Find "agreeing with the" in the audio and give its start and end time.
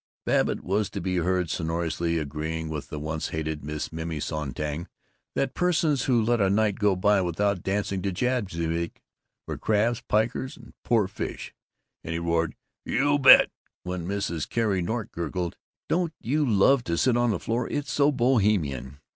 2.17-2.97